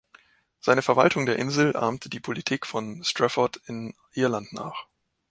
[0.59, 4.87] Seine Verwaltung der Insel ahmte die Politik von Strafford in Irland nach.